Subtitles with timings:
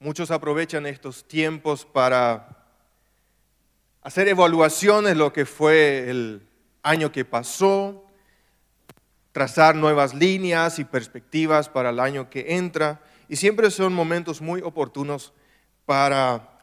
[0.00, 2.56] Muchos aprovechan estos tiempos para
[4.00, 6.46] hacer evaluaciones de lo que fue el
[6.84, 8.06] año que pasó,
[9.32, 13.00] trazar nuevas líneas y perspectivas para el año que entra.
[13.28, 15.32] Y siempre son momentos muy oportunos
[15.84, 16.60] para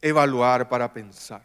[0.00, 1.44] evaluar, para pensar.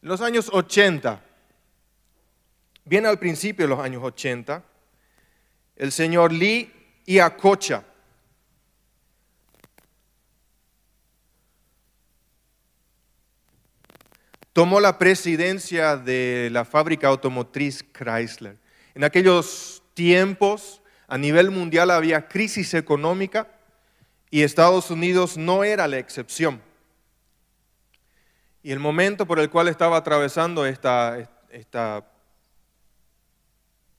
[0.00, 1.22] En los años 80,
[2.84, 4.62] bien al principio de los años 80,
[5.76, 6.72] el señor Lee
[7.06, 7.84] Iacocca
[14.52, 18.56] tomó la presidencia de la fábrica automotriz Chrysler.
[18.94, 23.48] En aquellos tiempos, a nivel mundial había crisis económica
[24.30, 26.62] y Estados Unidos no era la excepción.
[28.62, 32.04] Y el momento por el cual estaba atravesando esta, esta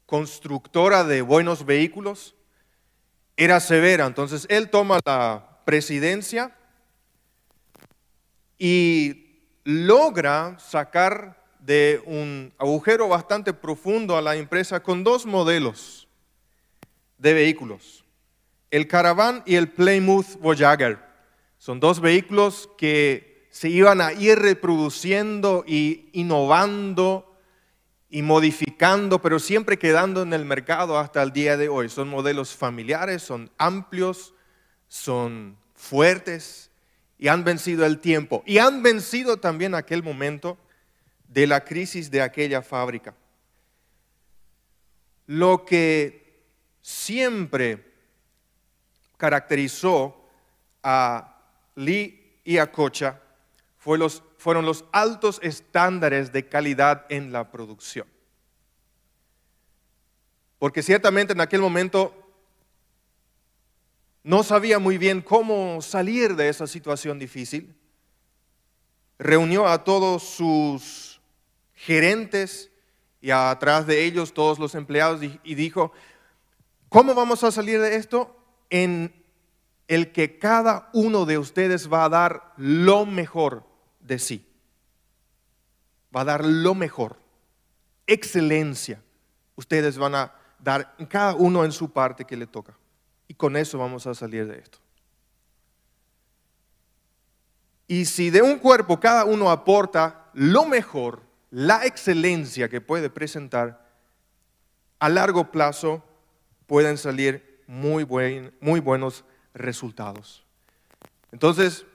[0.05, 2.35] constructora de buenos vehículos
[3.37, 4.05] era severa.
[4.05, 6.55] Entonces él toma la presidencia
[8.57, 16.07] y logra sacar de un agujero bastante profundo a la empresa con dos modelos
[17.17, 18.05] de vehículos,
[18.69, 20.99] el Caravan y el Plymouth Voyager.
[21.57, 27.34] Son dos vehículos que se iban a ir reproduciendo y innovando
[28.15, 31.89] y modificando, pero siempre quedando en el mercado hasta el día de hoy.
[31.89, 34.33] Son modelos familiares, son amplios,
[34.87, 36.71] son fuertes,
[37.17, 40.57] y han vencido el tiempo y han vencido también aquel momento
[41.27, 43.13] de la crisis de aquella fábrica.
[45.27, 46.41] Lo que
[46.81, 47.83] siempre
[49.17, 50.15] caracterizó
[50.81, 51.41] a
[51.75, 53.19] Lee y a Cocha
[54.45, 58.05] fueron los altos estándares de calidad en la producción.
[60.59, 62.13] Porque ciertamente en aquel momento
[64.21, 67.75] no sabía muy bien cómo salir de esa situación difícil.
[69.17, 71.19] Reunió a todos sus
[71.73, 72.69] gerentes
[73.21, 75.91] y atrás de ellos todos los empleados y dijo,
[76.87, 78.39] ¿cómo vamos a salir de esto?
[78.69, 79.11] En
[79.87, 83.73] el que cada uno de ustedes va a dar lo mejor
[84.05, 84.45] de sí.
[86.15, 87.17] Va a dar lo mejor.
[88.07, 89.01] Excelencia.
[89.55, 92.77] Ustedes van a dar cada uno en su parte que le toca.
[93.27, 94.79] Y con eso vamos a salir de esto.
[97.87, 101.21] Y si de un cuerpo cada uno aporta lo mejor,
[101.51, 103.85] la excelencia que puede presentar,
[104.99, 106.03] a largo plazo
[106.65, 108.05] pueden salir muy,
[108.59, 109.23] muy buenos
[109.53, 110.43] resultados.
[111.31, 111.85] Entonces,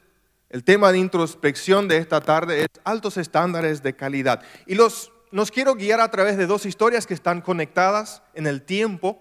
[0.50, 4.42] el tema de introspección de esta tarde es altos estándares de calidad.
[4.66, 8.62] Y los, nos quiero guiar a través de dos historias que están conectadas en el
[8.62, 9.20] tiempo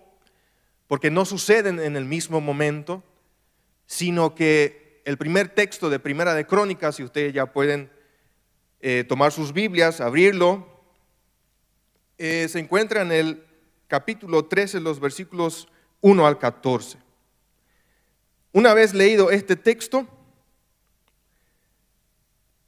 [0.87, 3.03] porque no suceden en el mismo momento,
[3.85, 7.91] sino que el primer texto de Primera de Crónicas, si ustedes ya pueden
[8.81, 10.67] eh, tomar sus Biblias, abrirlo,
[12.17, 13.45] eh, se encuentra en el
[13.87, 15.67] capítulo 13, los versículos
[16.01, 16.97] 1 al 14.
[18.51, 20.07] Una vez leído este texto,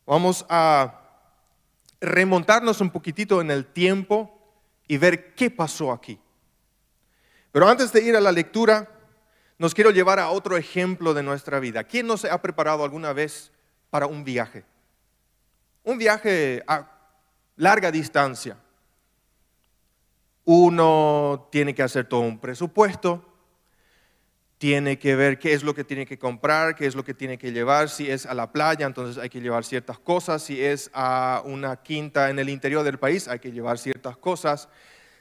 [0.06, 1.02] vamos a
[2.00, 4.38] remontarnos un poquitito en el tiempo
[4.88, 6.20] y ver qué pasó aquí.
[7.52, 8.90] Pero antes de ir a la lectura,
[9.58, 11.84] nos quiero llevar a otro ejemplo de nuestra vida.
[11.84, 13.52] ¿Quién no se ha preparado alguna vez
[13.90, 14.66] para un viaje?
[15.84, 16.90] Un viaje a
[17.58, 18.58] larga distancia.
[20.46, 23.31] Uno tiene que hacer todo un presupuesto,
[24.62, 27.40] tiene que ver qué es lo que tiene que comprar, qué es lo que tiene
[27.40, 27.90] que llevar.
[27.90, 30.44] Si es a la playa, entonces hay que llevar ciertas cosas.
[30.44, 34.70] Si es a una quinta en el interior del país, hay que llevar ciertas cosas.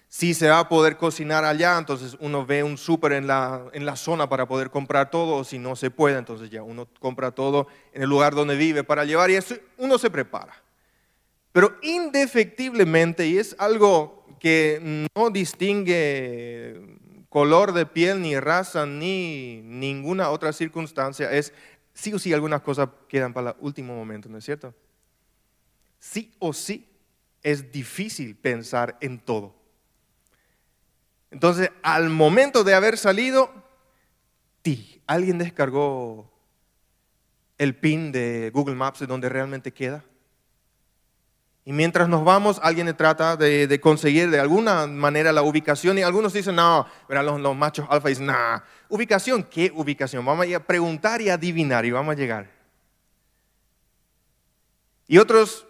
[0.09, 3.87] Si se va a poder cocinar allá, entonces uno ve un súper en la, en
[3.87, 7.31] la zona para poder comprar todo, o si no se puede, entonces ya uno compra
[7.31, 10.53] todo en el lugar donde vive para llevar y eso uno se prepara.
[11.53, 17.00] Pero indefectiblemente, y es algo que no distingue
[17.31, 21.55] color de piel, ni raza, ni ninguna otra circunstancia, es
[21.95, 24.75] sí o sí algunas cosas quedan para el último momento, ¿no es cierto?
[25.99, 26.87] Sí o sí
[27.43, 29.55] es difícil pensar en todo.
[31.31, 33.53] Entonces, al momento de haber salido,
[35.07, 36.31] alguien descargó
[37.59, 40.05] el pin de Google Maps de donde realmente queda.
[41.65, 46.33] Y mientras nos vamos, alguien trata de, conseguir de alguna manera la ubicación y algunos
[46.33, 48.35] dicen, no, los, los machos alfa dicen, no,
[48.89, 50.25] ubicación, ¿qué ubicación?
[50.25, 52.51] Vamos a preguntar y adivinar y vamos a llegar.
[55.07, 55.67] Y otros,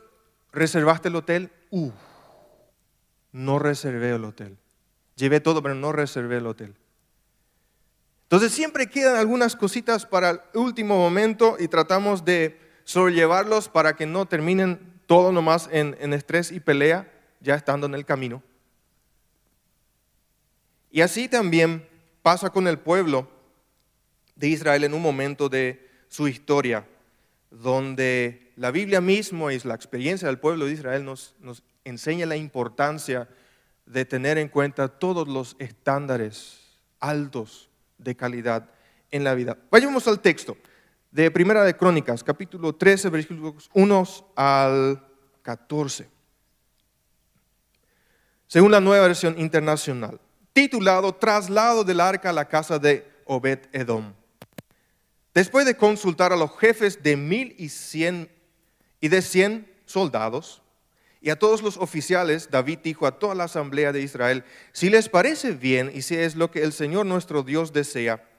[0.52, 1.50] ¿reservaste el hotel?
[1.70, 1.90] Uh,
[3.32, 4.56] no reservé el hotel.
[5.16, 6.74] Llevé todo, pero no reservé el hotel.
[8.24, 14.06] Entonces siempre quedan algunas cositas para el último momento y tratamos de sobrellevarlos para que
[14.06, 18.44] no terminen todo nomás en, en estrés y pelea, ya estando en el camino.
[20.88, 21.84] Y así también
[22.22, 23.28] pasa con el pueblo
[24.36, 26.86] de Israel en un momento de su historia,
[27.50, 32.36] donde la Biblia mismo y la experiencia del pueblo de Israel nos, nos enseña la
[32.36, 33.28] importancia
[33.86, 36.60] de tener en cuenta todos los estándares
[37.00, 37.68] altos
[37.98, 38.70] de calidad
[39.10, 39.58] en la vida.
[39.72, 40.56] Vayamos al texto
[41.10, 44.04] de Primera de Crónicas, capítulo 13, versículos 1
[44.36, 45.04] al
[45.42, 46.08] 14.
[48.46, 50.20] Según la nueva versión internacional,
[50.52, 54.12] titulado Traslado del arca a la casa de Obed Edom.
[55.34, 58.30] Después de consultar a los jefes de mil y cien
[59.00, 60.62] y de cien soldados
[61.20, 65.08] y a todos los oficiales, David dijo a toda la asamblea de Israel, si les
[65.08, 68.29] parece bien y si es lo que el Señor nuestro Dios desea,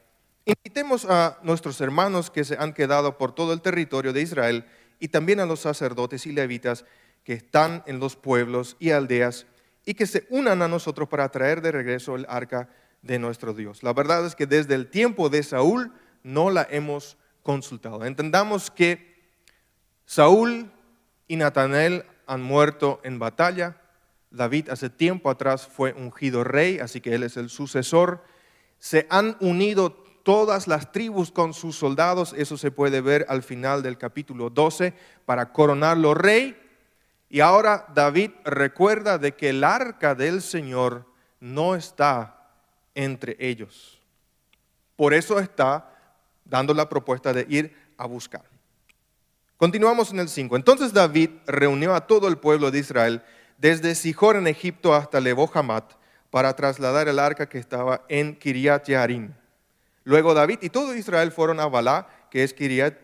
[0.45, 4.65] invitemos a nuestros hermanos que se han quedado por todo el territorio de Israel
[4.99, 6.85] y también a los sacerdotes y levitas
[7.23, 9.45] que están en los pueblos y aldeas
[9.85, 12.69] y que se unan a nosotros para traer de regreso el arca
[13.01, 13.83] de nuestro Dios.
[13.83, 15.91] La verdad es que desde el tiempo de Saúl
[16.23, 18.05] no la hemos consultado.
[18.05, 19.11] Entendamos que
[20.05, 20.71] Saúl
[21.27, 23.81] y Natanael han muerto en batalla.
[24.29, 28.23] David hace tiempo atrás fue ungido rey, así que él es el sucesor.
[28.77, 33.83] Se han unido todas las tribus con sus soldados, eso se puede ver al final
[33.83, 34.93] del capítulo 12,
[35.25, 36.57] para coronarlo rey.
[37.29, 41.05] Y ahora David recuerda de que el arca del Señor
[41.39, 42.49] no está
[42.93, 44.01] entre ellos.
[44.95, 45.89] Por eso está
[46.45, 48.43] dando la propuesta de ir a buscar.
[49.57, 50.55] Continuamos en el 5.
[50.55, 53.23] Entonces David reunió a todo el pueblo de Israel
[53.57, 55.49] desde Sijor en Egipto hasta Lebo
[56.31, 59.33] para trasladar el arca que estaba en Kiriat Yearim.
[60.03, 62.97] Luego David y todo Israel fueron a Balá, que es Kiriat,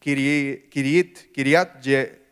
[0.00, 1.80] Kiriat, Kiriat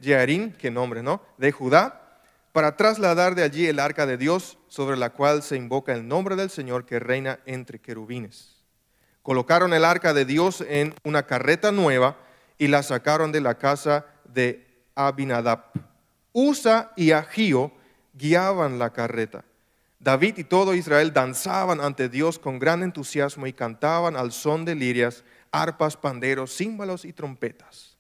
[0.01, 1.23] Yearim, qué nombre, ¿no?
[1.39, 2.19] De Judá,
[2.53, 6.35] para trasladar de allí el arca de Dios, sobre la cual se invoca el nombre
[6.35, 8.57] del Señor que reina entre querubines.
[9.23, 12.17] Colocaron el arca de Dios en una carreta nueva
[12.59, 15.67] y la sacaron de la casa de Abinadab.
[16.33, 17.73] Usa y Agío
[18.15, 19.45] guiaban la carreta.
[20.01, 24.75] David y todo Israel danzaban ante Dios con gran entusiasmo y cantaban al son de
[24.75, 27.99] lirias, arpas, panderos, címbalos y trompetas.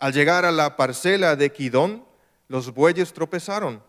[0.00, 2.04] Al llegar a la parcela de Kidón,
[2.48, 3.80] los bueyes tropezaron,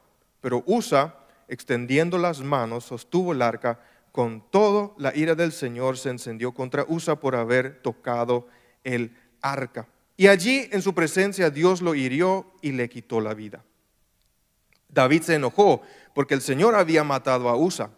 [0.42, 3.80] pero Usa, extendiendo las manos, sostuvo el arca.
[4.12, 8.48] Con todo, la ira del Señor se encendió contra Usa por haber tocado
[8.84, 9.88] el arca.
[10.16, 13.64] Y allí, en su presencia, Dios lo hirió y le quitó la vida.
[14.94, 15.82] David se enojó
[16.14, 17.90] porque el Señor había matado a Usa.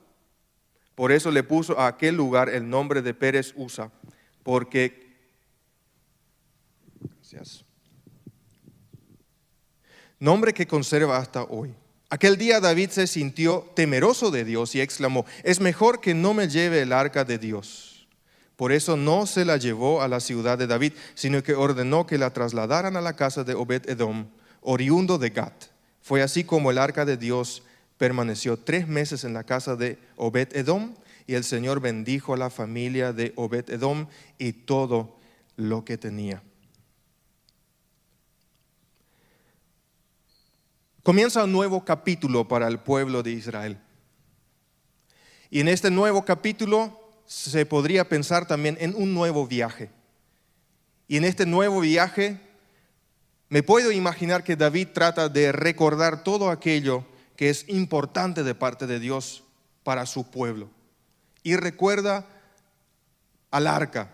[0.96, 3.92] Por eso le puso a aquel lugar el nombre de Pérez Usa,
[4.44, 5.06] porque
[7.00, 7.66] gracias
[10.20, 11.74] nombre que conserva hasta hoy.
[12.10, 16.48] Aquel día David se sintió temeroso de Dios y exclamó, es mejor que no me
[16.48, 18.08] lleve el arca de Dios.
[18.56, 22.18] Por eso no se la llevó a la ciudad de David, sino que ordenó que
[22.18, 24.28] la trasladaran a la casa de Obed Edom,
[24.62, 25.75] oriundo de Gat.
[26.06, 27.64] Fue así como el arca de Dios
[27.98, 30.94] permaneció tres meses en la casa de Obed Edom,
[31.26, 34.06] y el Señor bendijo a la familia de Obed Edom
[34.38, 35.18] y todo
[35.56, 36.44] lo que tenía.
[41.02, 43.80] comienza un nuevo capítulo para el pueblo de Israel.
[45.50, 49.90] Y en este nuevo capítulo se podría pensar también en un nuevo viaje.
[51.08, 52.45] Y en este nuevo viaje
[53.56, 57.06] me puedo imaginar que David trata de recordar todo aquello
[57.38, 59.46] que es importante de parte de Dios
[59.86, 60.70] para su pueblo.
[61.42, 62.28] Y recuerda
[63.52, 64.14] al arca.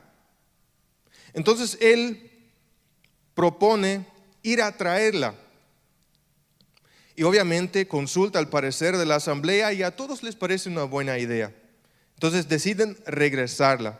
[1.33, 2.51] Entonces él
[3.33, 4.05] propone
[4.43, 5.33] ir a traerla
[7.15, 11.17] y obviamente consulta al parecer de la asamblea y a todos les parece una buena
[11.17, 11.51] idea.
[12.13, 13.99] Entonces deciden regresarla.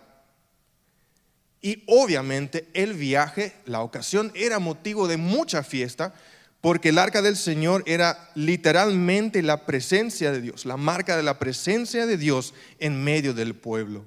[1.61, 6.13] Y obviamente el viaje, la ocasión era motivo de mucha fiesta
[6.59, 11.39] porque el arca del Señor era literalmente la presencia de Dios, la marca de la
[11.39, 14.05] presencia de Dios en medio del pueblo.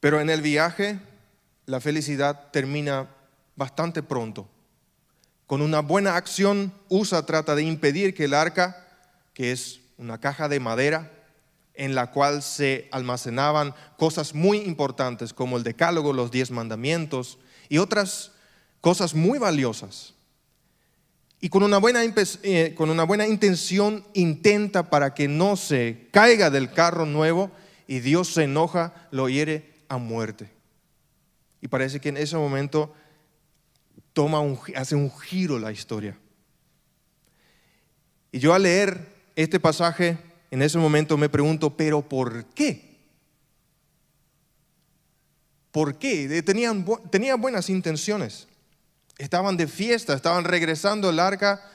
[0.00, 1.00] Pero en el viaje
[1.64, 3.08] la felicidad termina
[3.56, 4.48] bastante pronto.
[5.46, 8.86] Con una buena acción, USA trata de impedir que el arca,
[9.32, 11.12] que es una caja de madera
[11.74, 17.38] en la cual se almacenaban cosas muy importantes como el decálogo, los diez mandamientos
[17.68, 18.32] y otras
[18.80, 20.16] cosas muy valiosas,
[21.40, 26.50] y con una, buena, eh, con una buena intención intenta para que no se caiga
[26.50, 27.50] del carro nuevo
[27.86, 30.50] y Dios se enoja, lo hiere a muerte.
[31.60, 32.94] Y parece que en ese momento
[34.12, 34.40] toma
[34.74, 36.18] hace un giro la historia.
[38.32, 40.18] Y yo al leer este pasaje,
[40.50, 42.96] en ese momento me pregunto, pero ¿por qué?
[45.70, 46.42] ¿Por qué?
[46.42, 48.48] Tenían, tenían buenas intenciones.
[49.18, 51.70] Estaban de fiesta, estaban regresando al arca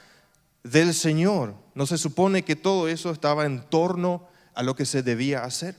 [0.63, 1.53] del Señor.
[1.75, 5.75] No se supone que todo eso estaba en torno a lo que se debía hacer.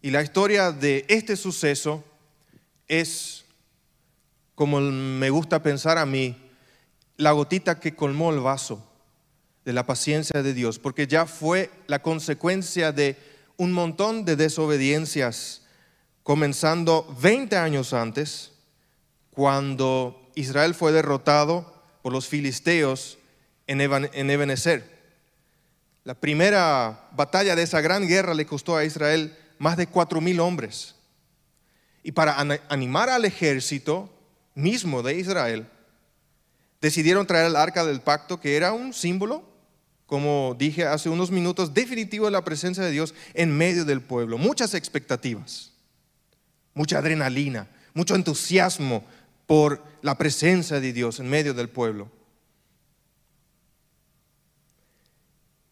[0.00, 2.02] Y la historia de este suceso
[2.88, 3.44] es,
[4.54, 6.50] como me gusta pensar a mí,
[7.18, 8.88] la gotita que colmó el vaso
[9.64, 13.16] de la paciencia de Dios, porque ya fue la consecuencia de
[13.56, 15.62] un montón de desobediencias,
[16.22, 18.52] comenzando 20 años antes,
[19.30, 23.18] cuando Israel fue derrotado por los filisteos
[23.66, 24.84] en Ebenezer.
[26.04, 30.40] La primera batalla de esa gran guerra le costó a Israel más de cuatro mil
[30.40, 30.96] hombres.
[32.02, 32.36] Y para
[32.68, 34.12] animar al ejército
[34.54, 35.68] mismo de Israel,
[36.80, 39.51] decidieron traer el arca del pacto, que era un símbolo,
[40.12, 44.36] como dije hace unos minutos, definitivo de la presencia de Dios en medio del pueblo.
[44.36, 45.72] Muchas expectativas,
[46.74, 49.06] mucha adrenalina, mucho entusiasmo
[49.46, 52.10] por la presencia de Dios en medio del pueblo.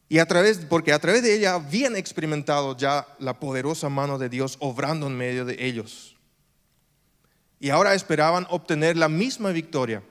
[0.09, 4.31] Y a través, porque a través de ella habían experimentado ya la poderosa mano de
[4.31, 6.17] Dios obrando en medio de ellos.
[7.59, 10.03] Y ahora esperaban obtener la misma victoria,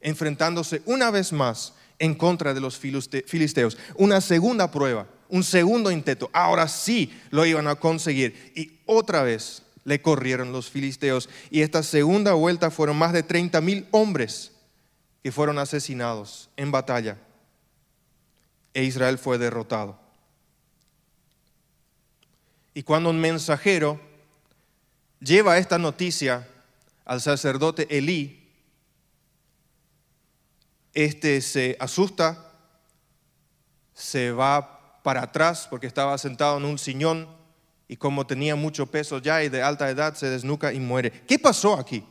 [0.00, 3.78] enfrentándose una vez más en contra de los filisteos.
[3.94, 6.30] Una segunda prueba, un segundo intento.
[6.32, 8.52] Ahora sí lo iban a conseguir.
[8.54, 11.28] Y otra vez le corrieron los filisteos.
[11.50, 14.52] Y esta segunda vuelta fueron más de 30 mil hombres
[15.22, 17.18] que fueron asesinados en batalla
[18.76, 19.98] e Israel fue derrotado.
[22.74, 23.98] Y cuando un mensajero
[25.18, 26.46] lleva esta noticia
[27.06, 28.45] al sacerdote Elí,
[30.96, 32.52] este se asusta,
[33.92, 37.28] se va para atrás porque estaba sentado en un sillón
[37.86, 41.12] y como tenía mucho peso ya y de alta edad se desnuca y muere.
[41.28, 42.02] ¿Qué pasó aquí?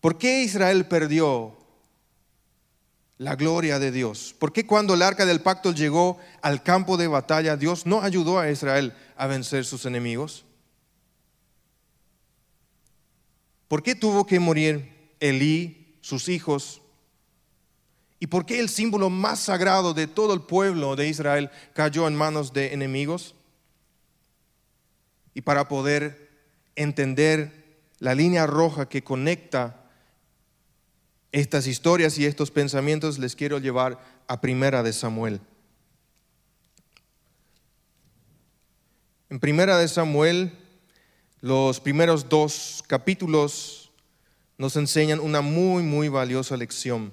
[0.00, 1.58] ¿Por qué Israel perdió
[3.18, 4.32] la gloria de Dios.
[4.38, 8.38] ¿Por qué cuando el arca del pacto llegó al campo de batalla, Dios no ayudó
[8.38, 10.44] a Israel a vencer sus enemigos?
[13.66, 16.80] ¿Por qué tuvo que morir Elí, sus hijos?
[18.20, 22.16] ¿Y por qué el símbolo más sagrado de todo el pueblo de Israel cayó en
[22.16, 23.34] manos de enemigos?
[25.34, 26.28] Y para poder
[26.74, 29.84] entender la línea roja que conecta
[31.30, 35.40] estas historias y estos pensamientos les quiero llevar a Primera de Samuel.
[39.30, 40.52] En Primera de Samuel,
[41.40, 43.77] los primeros dos capítulos
[44.58, 47.12] nos enseñan una muy, muy valiosa lección,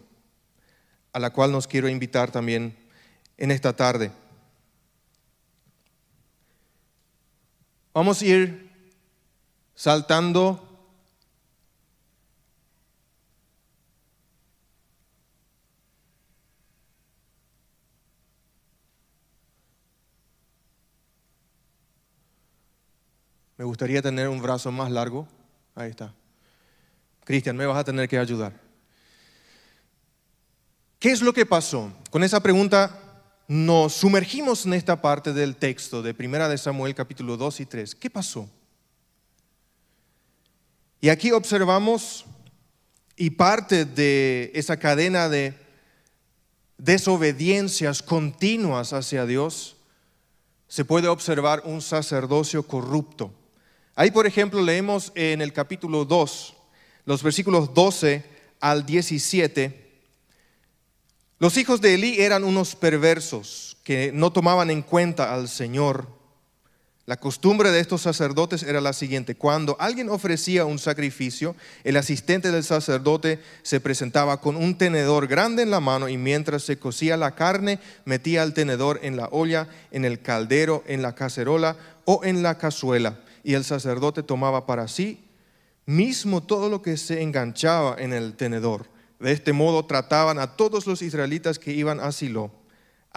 [1.14, 2.76] a la cual nos quiero invitar también
[3.38, 4.12] en esta tarde.
[7.94, 8.70] Vamos a ir
[9.76, 10.66] saltando
[23.58, 25.28] Me gustaría tener un brazo más largo.
[25.76, 26.14] Ahí está.
[27.26, 28.54] Cristian, me vas a tener que ayudar.
[31.00, 31.92] ¿Qué es lo que pasó?
[32.10, 33.02] Con esa pregunta
[33.48, 37.96] nos sumergimos en esta parte del texto de Primera de Samuel capítulo 2 y 3.
[37.96, 38.50] ¿Qué pasó?
[41.02, 42.26] Y aquí observamos
[43.16, 45.54] y parte de esa cadena de
[46.78, 49.78] desobediencias continuas hacia Dios,
[50.68, 53.32] se puede observar un sacerdocio corrupto.
[53.96, 56.55] Ahí, por ejemplo, leemos en el capítulo 2,
[57.06, 58.24] los versículos 12
[58.60, 59.86] al 17.
[61.40, 66.08] Los hijos de Elí eran unos perversos que no tomaban en cuenta al Señor.
[67.06, 69.36] La costumbre de estos sacerdotes era la siguiente.
[69.36, 75.62] Cuando alguien ofrecía un sacrificio, el asistente del sacerdote se presentaba con un tenedor grande
[75.62, 79.68] en la mano y mientras se cocía la carne, metía el tenedor en la olla,
[79.92, 84.88] en el caldero, en la cacerola o en la cazuela y el sacerdote tomaba para
[84.88, 85.25] sí
[85.86, 88.88] mismo todo lo que se enganchaba en el tenedor.
[89.20, 92.52] De este modo trataban a todos los israelitas que iban a Silo.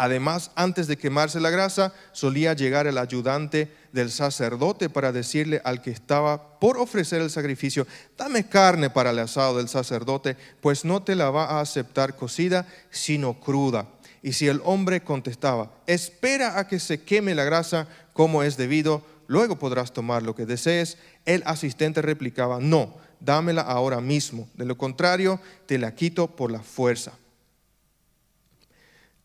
[0.01, 5.83] Además, antes de quemarse la grasa, solía llegar el ayudante del sacerdote para decirle al
[5.83, 7.85] que estaba por ofrecer el sacrificio,
[8.17, 12.65] dame carne para el asado del sacerdote, pues no te la va a aceptar cocida,
[12.91, 13.89] sino cruda.
[14.23, 19.03] Y si el hombre contestaba, espera a que se queme la grasa como es debido,
[19.29, 24.77] luego podrás tomar lo que desees, el asistente replicaba, no, dámela ahora mismo, de lo
[24.77, 27.13] contrario, te la quito por la fuerza.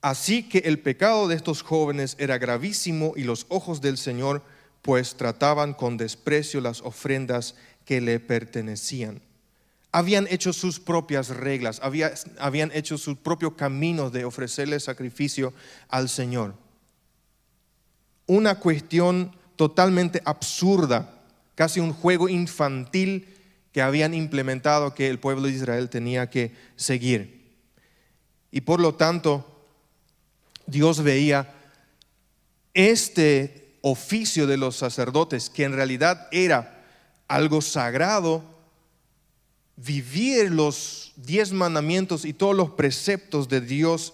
[0.01, 4.43] Así que el pecado de estos jóvenes era gravísimo y los ojos del Señor
[4.81, 7.55] pues trataban con desprecio las ofrendas
[7.86, 9.22] que le pertenecían.
[9.93, 11.79] Habían hecho sus propias reglas,
[12.38, 15.53] habían hecho su propio camino de ofrecerle sacrificio
[15.88, 16.55] al Señor.
[18.25, 21.22] Una cuestión totalmente absurda,
[21.55, 23.27] casi un juego infantil
[23.72, 27.43] que habían implementado que el pueblo de Israel tenía que seguir.
[28.51, 29.65] Y por lo tanto,
[30.67, 31.53] Dios veía
[32.74, 36.83] este oficio de los sacerdotes, que en realidad era
[37.27, 38.43] algo sagrado,
[39.75, 44.13] vivir los diez mandamientos y todos los preceptos de Dios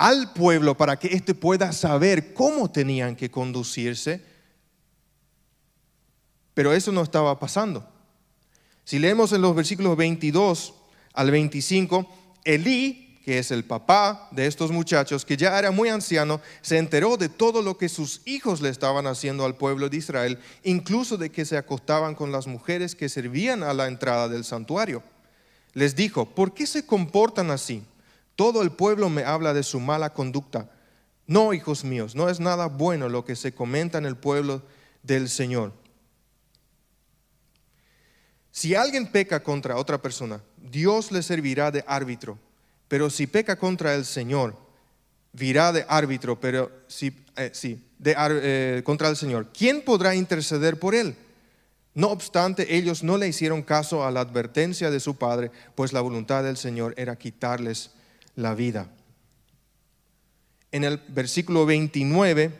[0.00, 4.22] al pueblo para que éste pueda saber cómo tenían que conducirse.
[6.54, 7.86] Pero eso no estaba pasando.
[8.84, 10.72] Si leemos en los versículos 22
[11.12, 12.08] al 25,
[12.44, 17.18] Elí que es el papá de estos muchachos, que ya era muy anciano, se enteró
[17.18, 21.30] de todo lo que sus hijos le estaban haciendo al pueblo de Israel, incluso de
[21.30, 25.02] que se acostaban con las mujeres que servían a la entrada del santuario.
[25.74, 27.84] Les dijo, ¿por qué se comportan así?
[28.40, 30.70] Todo el pueblo me habla de su mala conducta.
[31.26, 34.62] No, hijos míos, no es nada bueno lo que se comenta en el pueblo
[35.02, 35.74] del Señor.
[38.50, 42.38] Si alguien peca contra otra persona, Dios le servirá de árbitro
[42.88, 44.56] pero si peca contra el Señor,
[45.34, 47.52] virá de árbitro, pero si, eh,
[48.04, 49.48] eh, contra el Señor.
[49.52, 51.14] ¿Quién podrá interceder por él?
[51.92, 56.00] No obstante, ellos no le hicieron caso a la advertencia de su padre, pues la
[56.00, 57.90] voluntad del Señor era quitarles
[58.40, 58.90] la vida.
[60.72, 62.50] En el versículo 29,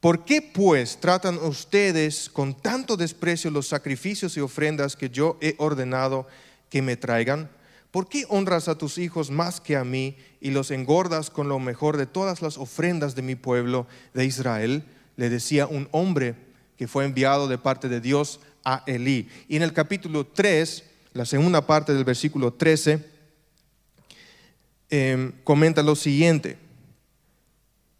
[0.00, 5.54] ¿por qué pues tratan ustedes con tanto desprecio los sacrificios y ofrendas que yo he
[5.58, 6.26] ordenado
[6.70, 7.48] que me traigan?
[7.94, 11.60] ¿por qué honras a tus hijos más que a mí y los engordas con lo
[11.60, 14.82] mejor de todas las ofrendas de mi pueblo de Israel?
[15.14, 16.34] Le decía un hombre
[16.76, 19.28] que fue enviado de parte de Dios a Elí.
[19.46, 22.98] Y en el capítulo 3, la segunda parte del versículo 13,
[24.90, 26.58] em, comenta lo siguiente.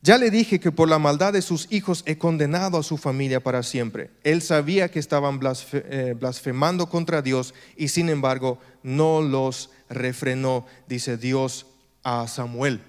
[0.05, 3.40] Ya le dije que por la maldad de sus hijos he condenado a su familia
[3.40, 4.11] para siempre.
[4.23, 5.40] Él sabía que estaban
[5.73, 11.66] eh, blasfemando contra Dios y sin embargo no los refrenó, dice Dios
[12.03, 12.83] a Samuel.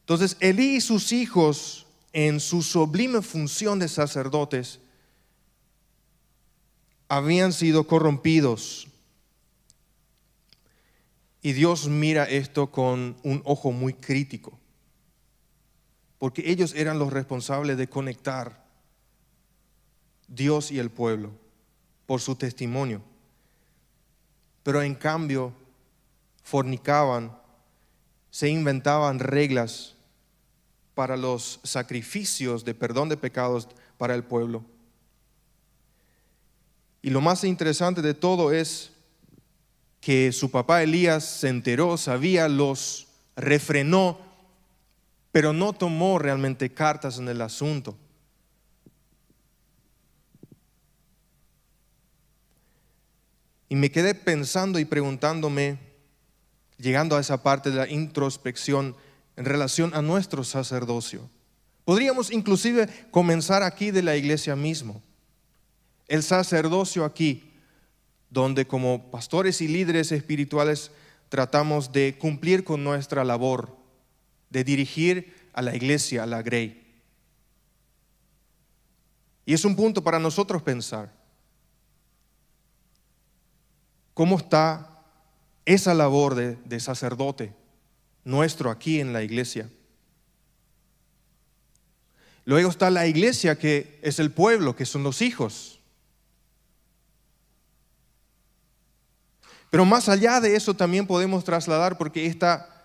[0.00, 4.80] Entonces Elí y sus hijos en su sublime función de sacerdotes
[7.06, 8.88] habían sido corrompidos.
[11.48, 14.52] Y Dios mira esto con un ojo muy crítico
[16.18, 18.66] porque ellos eran los responsables de conectar
[20.26, 21.30] Dios y el pueblo
[22.04, 23.00] por su testimonio.
[24.62, 25.54] Pero en cambio
[26.42, 27.34] fornicaban,
[28.30, 29.96] se inventaban reglas
[30.94, 34.66] para los sacrificios de perdón de pecados para el pueblo.
[37.00, 38.92] Y lo más interesante de todo es
[40.00, 44.28] que su papá Elías se enteró, sabía, los refrenó
[45.32, 47.96] pero no tomó realmente cartas en el asunto.
[53.68, 55.78] Y me quedé pensando y preguntándome,
[56.78, 58.96] llegando a esa parte de la introspección
[59.36, 61.28] en relación a nuestro sacerdocio.
[61.84, 65.02] Podríamos inclusive comenzar aquí de la iglesia mismo.
[66.06, 67.47] El sacerdocio aquí,
[68.30, 70.90] donde como pastores y líderes espirituales
[71.28, 73.76] tratamos de cumplir con nuestra labor
[74.50, 76.84] de dirigir a la iglesia, a la Grey.
[79.44, 81.12] Y es un punto para nosotros pensar.
[84.14, 85.04] ¿Cómo está
[85.64, 87.54] esa labor de, de sacerdote
[88.24, 89.70] nuestro aquí en la iglesia?
[92.44, 95.77] Luego está la iglesia que es el pueblo, que son los hijos.
[99.70, 102.78] Pero más allá de eso también podemos trasladar, porque esta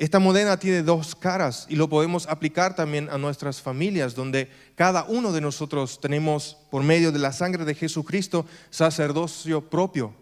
[0.00, 5.04] esta moneda tiene dos caras y lo podemos aplicar también a nuestras familias, donde cada
[5.04, 10.14] uno de nosotros tenemos, por medio de la sangre de Jesucristo, sacerdocio propio.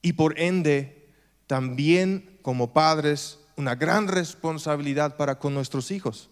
[0.00, 1.06] Y por ende,
[1.46, 6.30] también como padres, una gran responsabilidad para con nuestros hijos.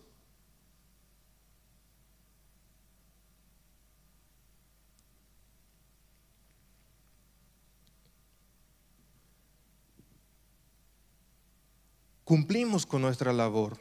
[12.28, 13.78] Cumplimos con nuestra labor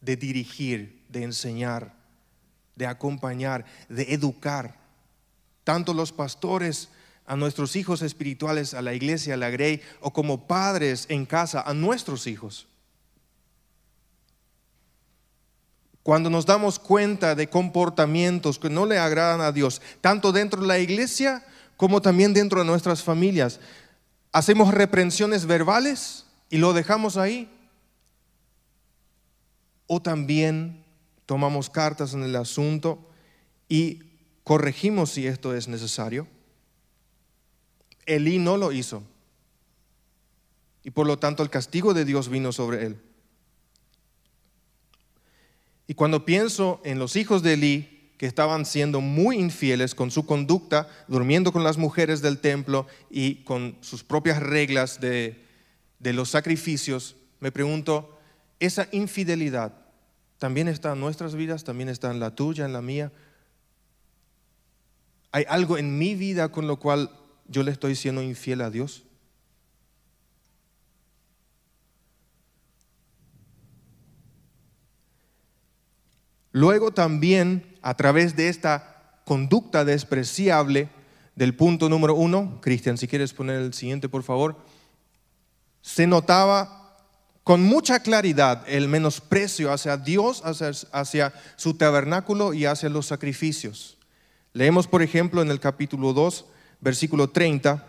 [0.00, 1.94] de dirigir, de enseñar,
[2.74, 4.74] de acompañar, de educar,
[5.62, 6.88] tanto los pastores
[7.26, 11.60] a nuestros hijos espirituales, a la iglesia, a la Grey, o como padres en casa,
[11.60, 12.66] a nuestros hijos.
[16.02, 20.66] Cuando nos damos cuenta de comportamientos que no le agradan a Dios, tanto dentro de
[20.66, 23.60] la iglesia como también dentro de nuestras familias,
[24.32, 27.48] hacemos reprensiones verbales y lo dejamos ahí.
[29.86, 30.84] O también
[31.24, 33.08] tomamos cartas en el asunto
[33.68, 34.02] y
[34.44, 36.26] corregimos si esto es necesario.
[38.04, 39.02] Elí no lo hizo.
[40.82, 43.00] Y por lo tanto el castigo de Dios vino sobre él.
[45.86, 50.26] Y cuando pienso en los hijos de Elí, que estaban siendo muy infieles con su
[50.26, 55.49] conducta, durmiendo con las mujeres del templo y con sus propias reglas de,
[56.00, 58.18] de los sacrificios, me pregunto,
[58.58, 59.72] ¿esa infidelidad
[60.38, 61.64] también está en nuestras vidas?
[61.64, 63.12] ¿También está en la tuya, en la mía?
[65.30, 67.10] ¿Hay algo en mi vida con lo cual
[67.46, 69.04] yo le estoy siendo infiel a Dios?
[76.52, 80.88] Luego también, a través de esta conducta despreciable
[81.36, 84.56] del punto número uno, Cristian, si quieres poner el siguiente, por favor,
[85.82, 86.80] se notaba
[87.44, 93.98] con mucha claridad el menosprecio hacia Dios, hacia, su tabernáculo y hacia los sacrificios.
[94.52, 96.44] Leemos, por ejemplo, en el capítulo 2,
[96.80, 97.86] versículo 30.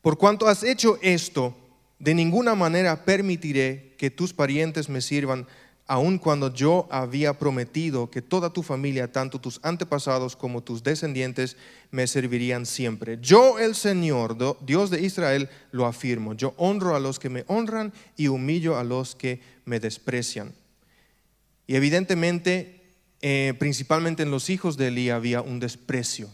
[0.00, 1.56] Por cuanto has hecho esto,
[1.98, 5.46] de ninguna manera permitiré que tus parientes me sirvan,
[5.86, 11.56] aun cuando yo había prometido que toda tu familia, tanto tus antepasados como tus descendientes,
[11.90, 13.18] me servirían siempre.
[13.20, 16.34] Yo, el Señor, Dios de Israel, lo afirmo.
[16.34, 20.54] Yo honro a los que me honran y humillo a los que me desprecian.
[21.66, 22.80] Y evidentemente,
[23.20, 26.30] eh, principalmente en los hijos de Elí había un desprecio.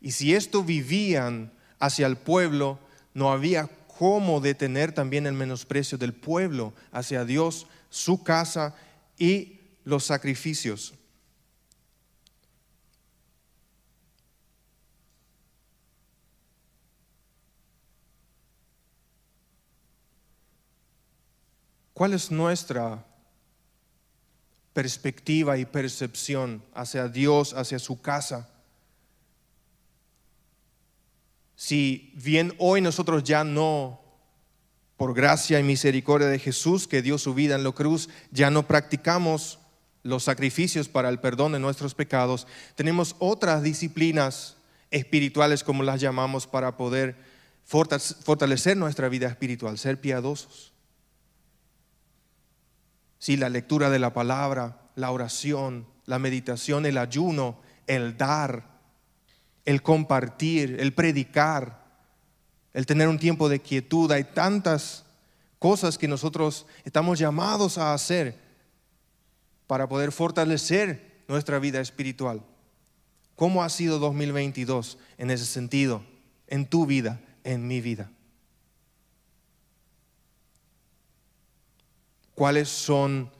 [0.00, 2.78] Y si esto vivían hacia el pueblo,
[3.12, 8.74] no había cómo detener también el menosprecio del pueblo hacia Dios, su casa
[9.18, 10.94] y los sacrificios.
[21.92, 23.04] ¿Cuál es nuestra
[24.72, 28.48] perspectiva y percepción hacia Dios, hacia su casa.
[31.56, 33.99] Si bien hoy nosotros ya no,
[35.00, 38.66] por gracia y misericordia de Jesús que dio su vida en la cruz, ya no
[38.66, 39.58] practicamos
[40.02, 44.58] los sacrificios para el perdón de nuestros pecados, tenemos otras disciplinas
[44.90, 47.16] espirituales, como las llamamos, para poder
[47.64, 50.74] fortalecer nuestra vida espiritual, ser piadosos.
[53.18, 58.82] Sí, la lectura de la palabra, la oración, la meditación, el ayuno, el dar,
[59.64, 61.79] el compartir, el predicar,
[62.72, 64.10] el tener un tiempo de quietud.
[64.12, 65.04] Hay tantas
[65.58, 68.38] cosas que nosotros estamos llamados a hacer
[69.66, 72.42] para poder fortalecer nuestra vida espiritual.
[73.36, 76.04] ¿Cómo ha sido 2022 en ese sentido?
[76.46, 78.10] En tu vida, en mi vida.
[82.40, 83.30] cuáles son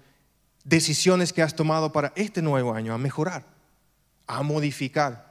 [0.62, 3.46] decisiones que has tomado para este nuevo año, a mejorar,
[4.26, 5.29] a modificar,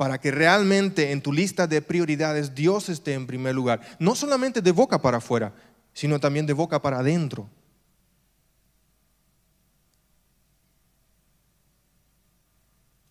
[0.00, 4.62] para que realmente en tu lista de prioridades Dios esté en primer lugar, no solamente
[4.62, 5.52] de boca para afuera,
[5.92, 7.50] sino también de boca para adentro.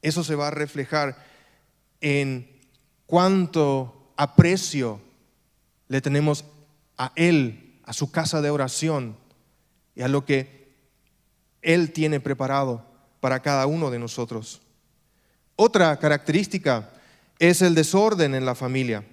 [0.02, 1.16] Eso se va a reflejar
[2.02, 2.50] en
[3.06, 5.00] cuánto aprecio
[5.90, 6.44] le tenemos
[6.98, 9.16] a Él a su casa de oración
[9.94, 10.74] y a lo que
[11.62, 12.84] Él tiene preparado
[13.20, 14.64] para cada uno de nosotros.
[15.62, 16.90] Otra característica
[17.38, 19.04] es el desorden en la familia.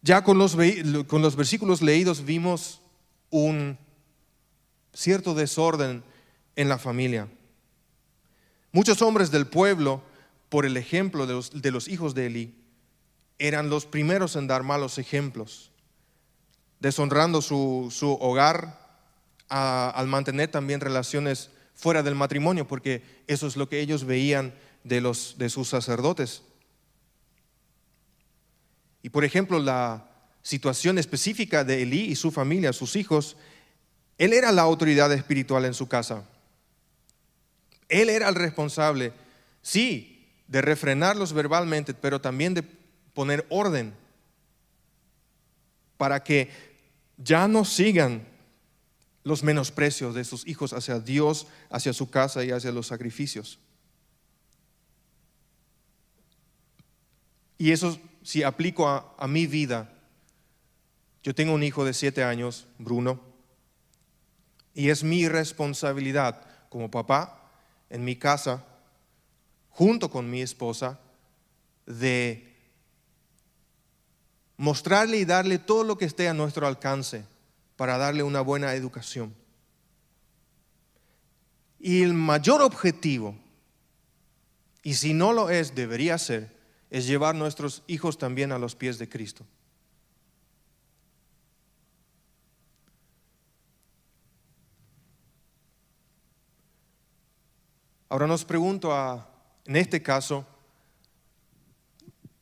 [0.00, 0.56] Ya con los,
[1.06, 2.80] con los versículos leídos vimos
[3.30, 3.78] un
[4.92, 6.02] cierto desorden
[6.56, 7.28] en la familia.
[8.72, 10.02] Muchos hombres del pueblo,
[10.48, 12.54] por el ejemplo de los, de los hijos de Eli,
[13.38, 15.70] eran los primeros en dar malos ejemplos
[16.80, 18.80] deshonrando su, hogar
[19.48, 24.54] al mantener también relaciones fuera del matrimonio, porque eso es lo que ellos veían
[24.84, 26.42] de, los, de sus sacerdotes.
[29.02, 30.08] Y por ejemplo, la
[30.42, 33.36] situación específica de Elí y su familia, sus hijos,
[34.18, 36.24] él era la autoridad espiritual en su casa.
[37.88, 39.12] Él era el responsable,
[39.60, 42.62] sí, de refrenarlos verbalmente, pero también de
[43.14, 43.94] poner orden
[45.96, 46.50] para que
[47.16, 48.26] ya no sigan
[49.24, 53.58] los menosprecios de sus hijos hacia Dios, hacia su casa y hacia los sacrificios.
[57.58, 59.92] Y eso si aplico a, a mi vida,
[61.22, 63.20] yo tengo un hijo de siete años, Bruno,
[64.74, 67.50] y es mi responsabilidad como papá
[67.90, 68.64] en mi casa,
[69.70, 70.98] junto con mi esposa,
[71.86, 72.56] de
[74.56, 77.24] mostrarle y darle todo lo que esté a nuestro alcance
[77.76, 79.34] para darle una buena educación.
[81.78, 83.36] Y el mayor objetivo,
[84.82, 86.56] y si no lo es, debería ser,
[86.90, 89.46] es llevar nuestros hijos también a los pies de Cristo.
[98.08, 99.26] Ahora nos pregunto a,
[99.64, 100.46] en este caso,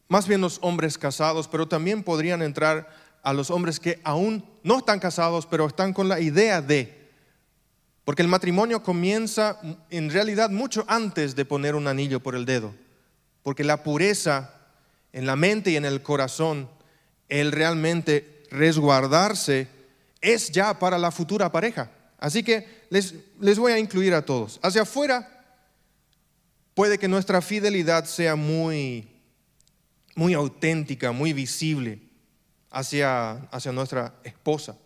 [0.08, 4.78] más bien los hombres casados, pero también podrían entrar a los hombres que aún no
[4.78, 6.98] están casados, pero están con la idea de.
[8.04, 9.58] Porque el matrimonio comienza
[9.90, 12.74] en realidad mucho antes de poner un anillo por el dedo.
[13.42, 14.54] Porque la pureza
[15.12, 16.68] en la mente y en el corazón,
[17.28, 19.68] el realmente resguardarse,
[20.20, 21.90] es ya para la futura pareja.
[22.18, 24.58] Así que les, les voy a incluir a todos.
[24.62, 25.56] Hacia afuera
[26.74, 29.08] puede que nuestra fidelidad sea muy,
[30.14, 32.09] muy auténtica, muy visible
[32.70, 34.76] hacia, hacia nuestra esposa.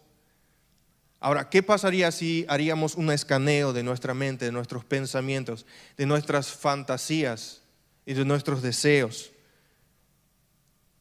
[1.21, 5.65] Ahora, ¿qué pasaría si haríamos un escaneo de nuestra mente, de nuestros pensamientos,
[5.97, 7.63] de nuestras fantasías
[8.05, 9.31] y de nuestros deseos?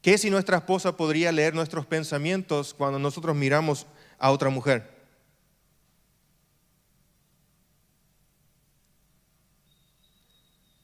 [0.01, 3.85] ¿Qué si nuestra esposa podría leer nuestros pensamientos cuando nosotros miramos
[4.19, 4.93] a otra mujer?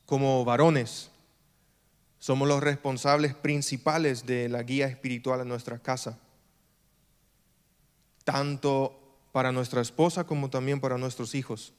[0.10, 1.12] como varones,
[2.30, 6.20] somos los responsables principales de la guía espiritual en nuestra casa,
[8.24, 11.74] tanto para nuestra esposa como también para nuestros hijos,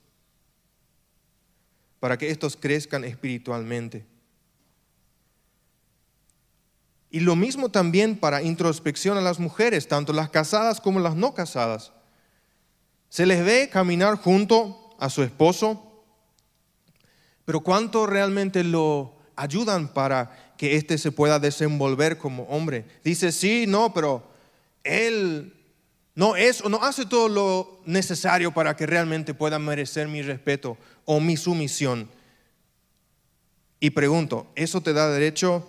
[2.00, 4.04] para que estos crezcan espiritualmente.
[7.12, 11.32] Y lo mismo también para introspección a las mujeres, tanto las casadas como las no
[11.32, 11.92] casadas.
[13.08, 16.02] Se les ve caminar junto a su esposo,
[17.44, 22.84] pero ¿cuánto realmente lo ayudan para que éste se pueda desenvolver como hombre?
[23.02, 24.22] Dice, sí, no, pero
[24.84, 25.54] él
[26.14, 30.76] no es o no hace todo lo necesario para que realmente pueda merecer mi respeto
[31.06, 32.08] o mi sumisión.
[33.80, 35.68] Y pregunto, ¿eso te da derecho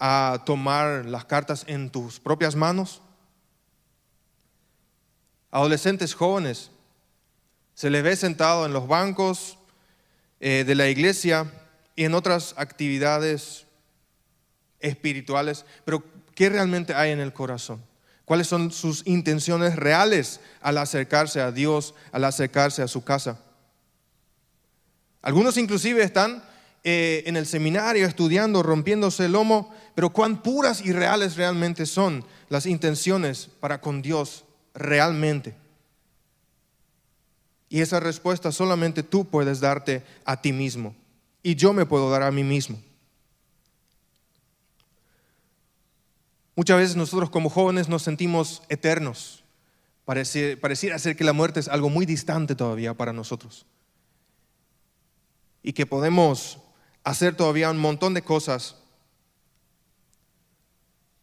[0.00, 3.00] a tomar las cartas en tus propias manos?
[5.52, 6.72] Adolescentes jóvenes,
[7.74, 9.56] se les ve sentado en los bancos
[10.40, 11.48] eh, de la iglesia
[11.96, 13.66] y en otras actividades
[14.80, 16.04] espirituales, pero
[16.34, 17.82] ¿qué realmente hay en el corazón?
[18.24, 23.40] ¿Cuáles son sus intenciones reales al acercarse a Dios, al acercarse a su casa?
[25.20, 26.42] Algunos inclusive están
[26.84, 32.24] eh, en el seminario estudiando, rompiéndose el lomo, pero cuán puras y reales realmente son
[32.48, 35.54] las intenciones para con Dios realmente.
[37.68, 40.94] Y esa respuesta solamente tú puedes darte a ti mismo.
[41.44, 42.82] Y yo me puedo dar a mí mismo.
[46.56, 49.44] Muchas veces nosotros como jóvenes nos sentimos eternos.
[50.06, 53.66] pareciera ser que la muerte es algo muy distante todavía para nosotros.
[55.62, 56.58] Y que podemos
[57.02, 58.76] hacer todavía un montón de cosas.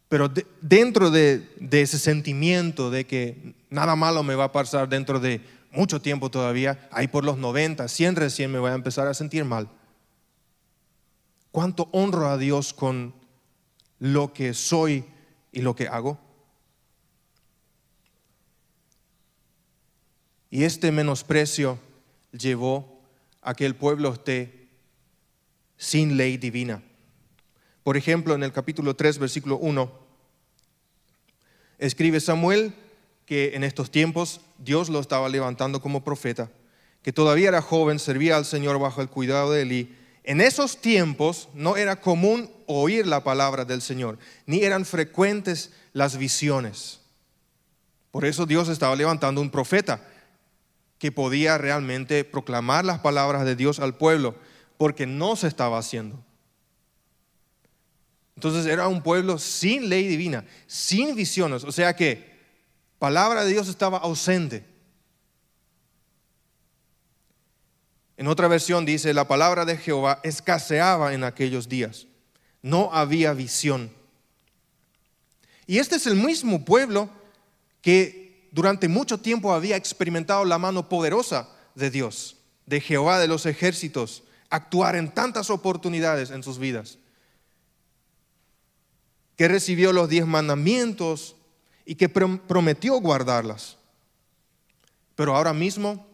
[0.08, 5.40] Pero dentro de ese sentimiento de que nada malo me va a pasar dentro de
[5.72, 9.44] mucho tiempo todavía, ahí por los 90, 100 recién me voy a empezar a sentir
[9.44, 9.68] mal.
[11.52, 13.14] ¿Cuánto honro a Dios con
[13.98, 15.04] lo que soy
[15.52, 16.18] y lo que hago?
[20.50, 21.78] Y este menosprecio
[22.32, 23.00] llevó
[23.42, 24.68] a que el pueblo esté
[25.76, 26.82] sin ley divina.
[27.82, 29.92] Por ejemplo, en el capítulo 3, versículo 1,
[31.78, 32.74] escribe Samuel
[33.26, 36.50] que en estos tiempos Dios lo estaba levantando como profeta,
[37.02, 39.96] que todavía era joven, servía al Señor bajo el cuidado de Elí.
[40.24, 46.16] En esos tiempos no era común oír la palabra del Señor, ni eran frecuentes las
[46.16, 47.00] visiones.
[48.10, 50.00] Por eso Dios estaba levantando un profeta
[50.98, 54.36] que podía realmente proclamar las palabras de Dios al pueblo,
[54.78, 56.22] porque no se estaba haciendo.
[58.36, 62.32] Entonces era un pueblo sin ley divina, sin visiones, o sea que
[62.98, 64.71] palabra de Dios estaba ausente.
[68.22, 72.06] En otra versión dice, la palabra de Jehová escaseaba en aquellos días.
[72.62, 73.90] No había visión.
[75.66, 77.10] Y este es el mismo pueblo
[77.80, 83.44] que durante mucho tiempo había experimentado la mano poderosa de Dios, de Jehová de los
[83.44, 86.98] ejércitos, actuar en tantas oportunidades en sus vidas.
[89.36, 91.34] Que recibió los diez mandamientos
[91.84, 93.78] y que prometió guardarlas.
[95.16, 96.11] Pero ahora mismo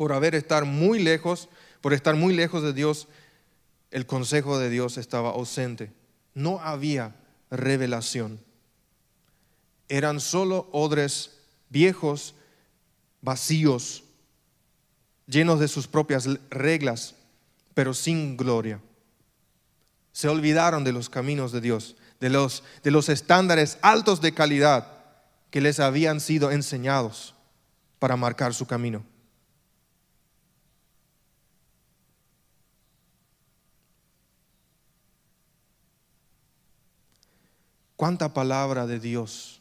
[0.00, 1.50] por haber estar muy lejos,
[1.82, 3.06] por estar muy lejos de Dios,
[3.90, 5.92] el consejo de Dios estaba ausente.
[6.32, 7.14] No había
[7.50, 8.40] revelación.
[9.90, 11.32] Eran solo odres
[11.68, 12.34] viejos,
[13.20, 14.04] vacíos,
[15.26, 17.14] llenos de sus propias reglas,
[17.74, 18.80] pero sin gloria.
[20.12, 24.94] Se olvidaron de los caminos de Dios, de los, de los estándares altos de calidad
[25.50, 27.34] que les habían sido enseñados
[27.98, 29.04] para marcar su camino.
[38.00, 39.60] Cuánta palabra de Dios,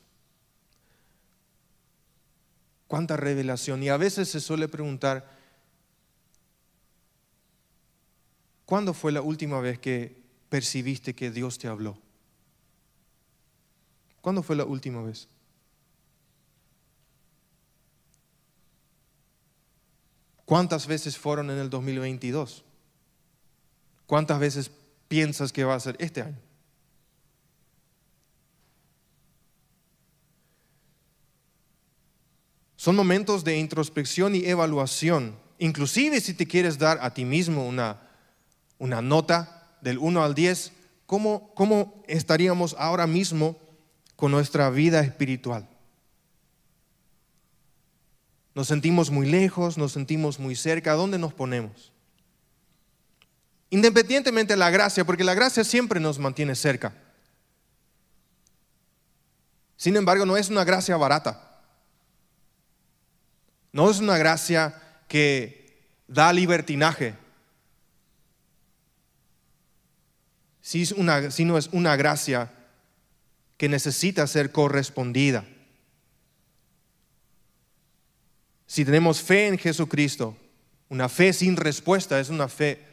[2.88, 3.84] cuánta revelación.
[3.84, 5.30] Y a veces se suele preguntar,
[8.64, 11.98] ¿cuándo fue la última vez que percibiste que Dios te habló?
[14.22, 15.28] ¿Cuándo fue la última vez?
[20.46, 22.64] ¿Cuántas veces fueron en el 2022?
[24.08, 24.72] ¿Cuántas veces
[25.10, 26.49] piensas que va a ser este año?
[32.80, 35.38] Son momentos de introspección y evaluación.
[35.58, 38.00] Inclusive si te quieres dar a ti mismo una,
[38.78, 40.72] una nota del 1 al 10,
[41.06, 43.58] ¿cómo, ¿cómo estaríamos ahora mismo
[44.16, 45.68] con nuestra vida espiritual?
[48.56, 50.94] Nos sentimos muy lejos, nos sentimos muy cerca.
[50.94, 51.92] ¿A dónde nos ponemos?
[53.72, 56.94] Independientemente de la gracia, porque la gracia siempre nos mantiene cerca.
[59.76, 61.49] Sin embargo, no es una gracia barata.
[63.72, 64.76] No es una gracia
[65.08, 65.78] que
[66.08, 67.16] da libertinaje,
[70.62, 72.52] sino es una gracia
[73.58, 75.46] que necesita ser correspondida.
[78.66, 80.38] Si tenemos fe en Jesucristo,
[80.90, 82.86] una fe sin respuesta es una fe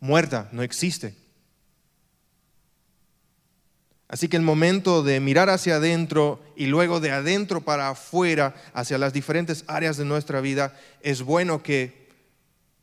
[0.00, 1.14] muerta, no existe.
[4.10, 8.98] Así que el momento de mirar hacia adentro y luego de adentro para afuera, hacia
[8.98, 12.08] las diferentes áreas de nuestra vida, es bueno que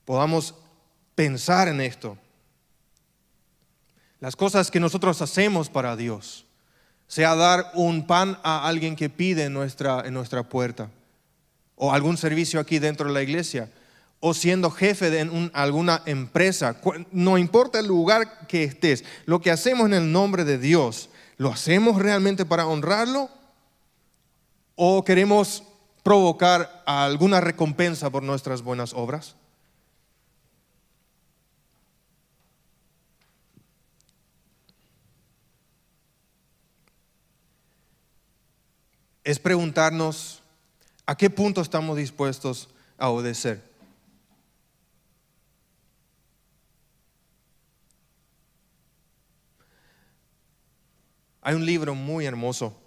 [0.06, 0.56] podamos
[1.16, 2.18] pensar en esto.
[4.22, 6.46] Las cosas que nosotros hacemos para Dios,
[7.08, 10.90] sea dar un pan a alguien que pide en nuestra, en nuestra puerta,
[11.76, 13.70] o algún servicio aquí dentro de la iglesia,
[14.22, 16.78] o siendo jefe de alguna empresa,
[17.12, 21.52] no importa el lugar que estés, lo que hacemos en el nombre de Dios ¿Lo
[21.52, 23.30] hacemos realmente para honrarlo?
[24.76, 25.64] ¿O queremos
[26.04, 29.36] provocar alguna recompensa por nuestras buenas obras?
[39.24, 40.42] Es preguntarnos
[41.06, 43.77] a qué punto estamos dispuestos a obedecer.
[51.48, 52.78] Hay un libro muy hermoso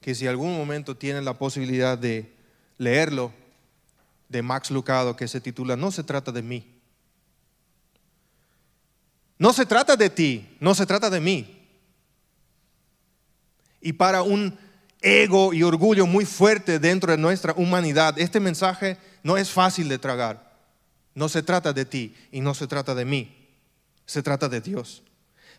[0.00, 2.32] que si algún momento tienen la posibilidad de
[2.78, 3.30] leerlo,
[4.26, 6.80] de Max Lucado, que se titula No se trata de mí.
[9.36, 11.62] No se trata de ti, no se trata de mí.
[13.82, 14.58] Y para un
[15.02, 19.98] ego y orgullo muy fuerte dentro de nuestra humanidad, este mensaje no es fácil de
[19.98, 20.58] tragar.
[21.14, 23.46] No se trata de ti y no se trata de mí,
[24.06, 25.02] se trata de Dios.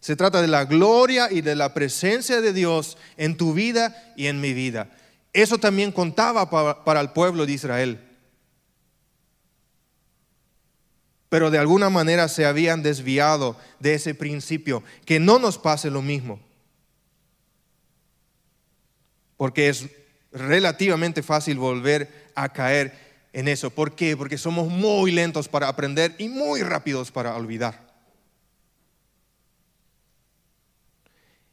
[0.02, 4.28] Se trata de la gloria y de la presencia de Dios en tu vida y
[4.28, 4.90] en mi vida.
[5.32, 6.50] Eso también contaba
[6.84, 8.00] para, el pueblo de Israel.
[11.30, 14.84] Pero de alguna manera se habían desviado de ese principio.
[15.06, 16.40] Que no nos pase lo mismo.
[19.38, 19.86] Porque es
[20.32, 23.70] relativamente fácil volver a caer en eso.
[23.70, 24.18] ¿Por qué?
[24.18, 27.91] Porque somos muy lentos para aprender y muy rápidos para olvidar.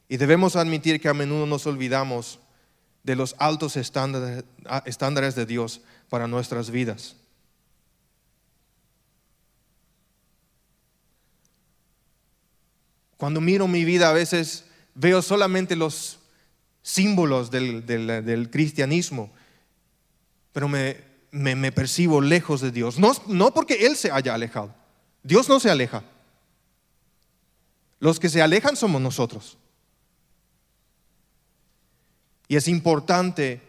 [0.09, 2.39] Y debemos admitir que a menudo nos olvidamos
[3.03, 7.17] de los altos estándares, de Dios para nuestras vidas.
[13.17, 16.19] Cuando miro mi vida a veces veo solamente los
[16.83, 19.31] símbolos del, cristianismo,
[20.53, 20.97] pero me,
[21.31, 22.99] me, percibo lejos de Dios.
[22.99, 24.75] No, no porque Él se haya alejado.
[25.23, 26.03] Dios no se aleja.
[28.01, 29.59] Los que se alejan somos nosotros.
[32.49, 33.61] Y es importante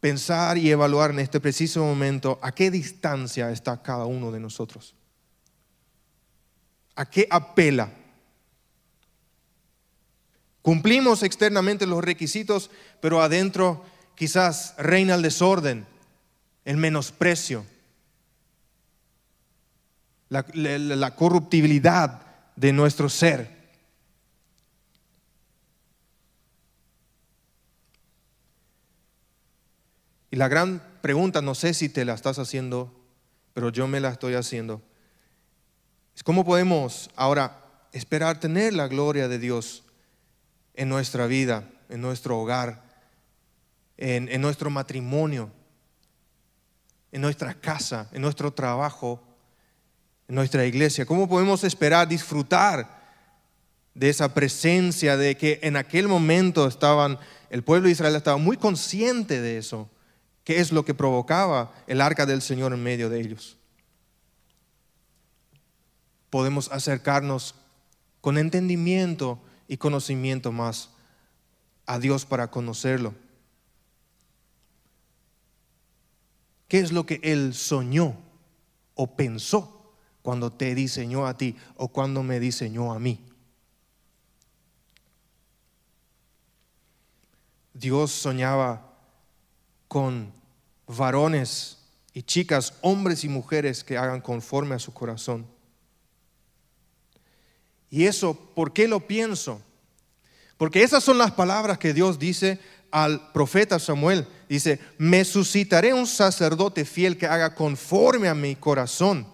[0.00, 4.94] pensar y evaluar en este preciso momento a qué distancia está cada uno de nosotros.
[6.94, 7.90] ¿A qué apela?
[10.62, 13.84] Cumplimos externamente los requisitos, pero adentro
[14.14, 15.86] quizás reina el desorden,
[16.64, 17.66] el menosprecio,
[20.28, 22.22] la, corruptibilidad
[22.56, 23.63] de nuestro ser.
[30.34, 32.92] Y la gran pregunta, no sé si te la estás haciendo,
[33.52, 34.82] pero yo me la estoy haciendo,
[36.12, 39.84] es cómo podemos ahora esperar tener la gloria de Dios
[40.74, 42.82] en nuestra vida, en nuestro hogar,
[43.96, 45.52] en, en nuestro matrimonio,
[47.12, 49.22] en nuestra casa, en nuestro trabajo,
[50.26, 51.06] en nuestra iglesia.
[51.06, 53.04] ¿Cómo podemos esperar disfrutar
[53.94, 57.20] de esa presencia, de que en aquel momento estaban,
[57.50, 59.88] el pueblo de Israel estaba muy consciente de eso?
[60.44, 63.56] ¿Qué es lo que provocaba el arca del Señor en medio de ellos?
[66.28, 67.54] Podemos acercarnos
[68.20, 70.90] con entendimiento y conocimiento más
[71.86, 73.14] a Dios para conocerlo.
[76.68, 78.16] ¿Qué es lo que Él soñó
[78.94, 83.20] o pensó cuando te diseñó a ti o cuando me diseñó a mí?
[87.72, 88.93] Dios soñaba
[89.94, 90.32] con
[90.88, 91.78] varones
[92.12, 95.46] y chicas, hombres y mujeres que hagan conforme a su corazón.
[97.90, 99.62] Y eso, ¿por qué lo pienso?
[100.56, 102.58] Porque esas son las palabras que Dios dice
[102.90, 104.26] al profeta Samuel.
[104.48, 109.28] Dice, me suscitaré un sacerdote fiel que haga conforme a mi corazón.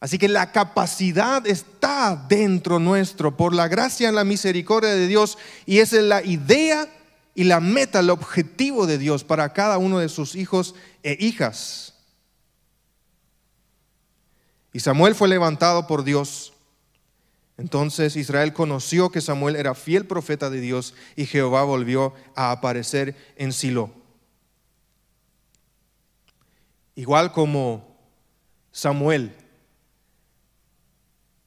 [0.00, 5.38] Así que la capacidad está dentro nuestro por la gracia y la misericordia de Dios
[5.66, 6.88] y esa es la idea
[7.40, 11.94] y la meta, el objetivo de Dios para cada uno de sus hijos e hijas.
[14.74, 16.52] Y Samuel fue levantado por Dios.
[17.56, 23.16] Entonces Israel conoció que Samuel era fiel profeta de Dios y Jehová volvió a aparecer
[23.36, 23.90] en Silo.
[26.94, 27.96] Igual como
[28.70, 29.34] Samuel,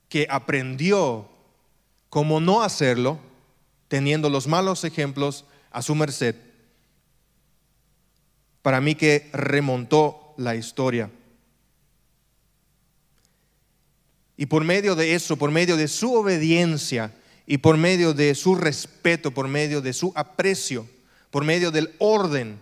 [0.10, 1.30] que aprendió
[2.10, 3.20] cómo no hacerlo,
[3.90, 6.36] teniendo los malos ejemplos a su merced,
[8.62, 11.10] para mí que remontó la historia.
[14.38, 17.14] Y por medio de eso, por medio de su obediencia
[17.46, 20.88] y por medio de su respeto, por medio de su aprecio,
[21.30, 22.58] por medio del orden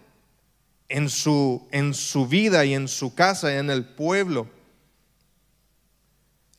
[0.90, 4.48] en su, en su vida y en su casa y en el pueblo,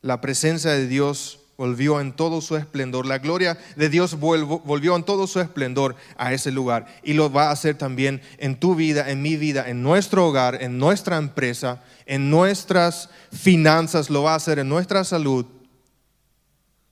[0.01, 3.07] la presencia de Dios volvió en todo su esplendor.
[3.07, 6.87] La gloria de Dios volvió en todo su esplendor a ese lugar.
[7.03, 10.63] Y lo va a hacer también en tu vida, en mi vida, en nuestro hogar,
[10.63, 15.47] en nuestra empresa, en nuestras finanzas, lo va a hacer en nuestra salud.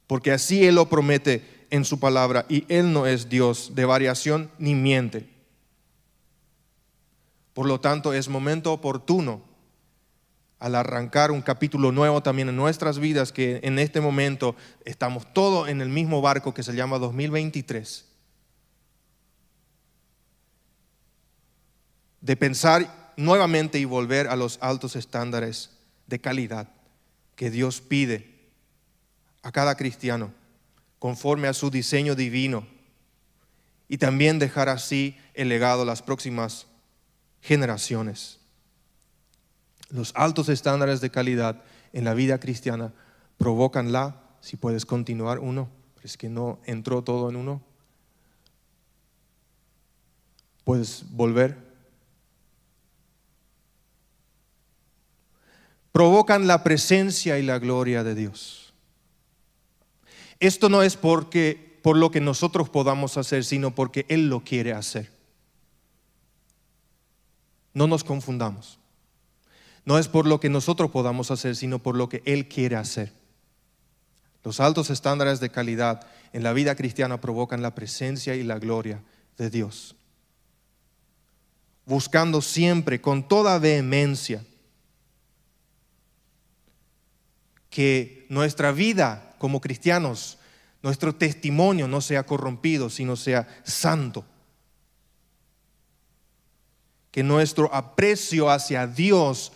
[0.06, 2.46] Porque así Él lo promete en su palabra.
[2.48, 5.28] Y Él no es Dios de variación ni miente.
[7.54, 9.49] Por lo tanto, es momento oportuno
[10.60, 14.54] al arrancar un capítulo nuevo también en nuestras vidas, que en este momento
[14.84, 18.06] estamos todos en el mismo barco que se llama 2023.
[22.20, 25.70] De pensar nuevamente y volver a los altos estándares
[26.06, 26.68] de calidad
[27.36, 28.50] que Dios pide
[29.42, 30.30] a cada cristiano
[30.98, 32.66] conforme a su diseño divino
[33.88, 36.66] y también dejar así el legado a las próximas
[37.40, 38.39] generaciones.
[39.90, 41.62] Los altos estándares de calidad
[41.92, 42.92] en la vida cristiana
[43.38, 45.68] provocan la, si puedes continuar uno,
[46.02, 47.62] es que no entró todo en uno.
[50.64, 51.56] Puedes volver.
[55.92, 58.72] Provocan la presencia y la gloria de Dios.
[60.38, 64.72] Esto no es porque por lo que nosotros podamos hacer, sino porque Él lo quiere
[64.72, 65.10] hacer.
[67.74, 68.79] No nos confundamos.
[69.90, 73.12] No es por lo que nosotros podamos hacer, sino por lo que Él quiere hacer.
[74.44, 79.02] Los altos estándares de calidad en la vida cristiana provocan la presencia y la gloria
[79.36, 79.96] de Dios.
[81.86, 84.44] buscando siempre con toda vehemencia
[87.68, 90.38] que nuestra vida como cristianos,
[90.84, 94.24] nuestro testimonio no sea corrompido, sino sea santo.
[97.10, 99.50] Que nuestro aprecio hacia Dios,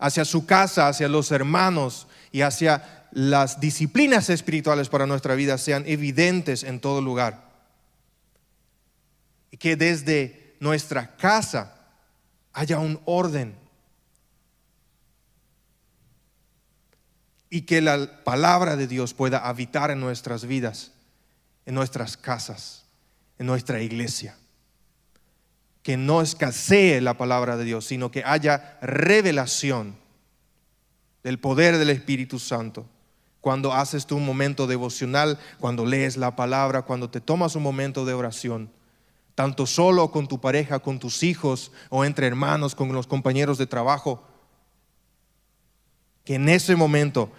[0.00, 5.84] hacia su casa, hacia los hermanos y hacia las disciplinas espirituales para nuestra vida sean
[5.86, 7.48] evidentes en todo lugar.
[9.50, 11.76] Y que desde nuestra casa
[12.52, 13.54] haya un orden
[17.50, 20.92] y que la palabra de Dios pueda habitar en nuestras vidas,
[21.66, 22.84] en nuestras casas,
[23.38, 24.36] en nuestra iglesia.
[25.90, 29.96] Que no escasee la palabra de Dios, sino que haya revelación
[31.24, 32.86] del poder del Espíritu Santo.
[33.40, 38.14] Cuando haces tu momento devocional, cuando lees la palabra, cuando te tomas un momento de
[38.14, 38.70] oración,
[39.34, 43.66] tanto solo con tu pareja, con tus hijos o entre hermanos, con los compañeros de
[43.66, 44.22] trabajo,
[46.22, 47.32] que en ese momento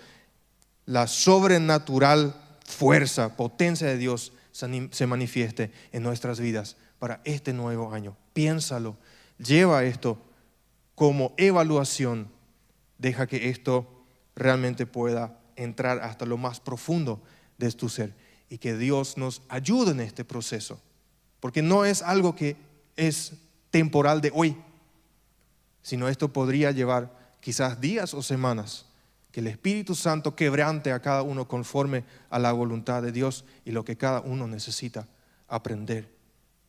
[0.86, 2.36] la sobrenatural
[2.66, 8.18] fuerza, potencia de Dios se manifieste en nuestras vidas para este nuevo año.
[8.34, 8.96] Piénsalo,
[9.38, 10.18] lleva esto
[10.96, 12.30] como evaluación,
[12.98, 13.88] deja que esto
[14.36, 17.22] realmente pueda entrar hasta lo más profundo
[17.58, 18.14] de tu ser
[18.50, 20.80] y que Dios nos ayude en este proceso,
[21.40, 22.56] porque no es algo que
[22.96, 23.34] es
[23.70, 24.58] temporal de hoy,
[25.82, 28.86] sino esto podría llevar quizás días o semanas,
[29.32, 33.72] que el Espíritu Santo quebrante a cada uno conforme a la voluntad de Dios y
[33.72, 35.08] lo que cada uno necesita
[35.48, 36.21] aprender.